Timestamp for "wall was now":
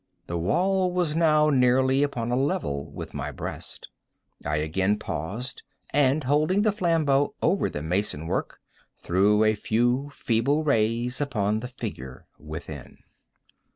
0.39-1.51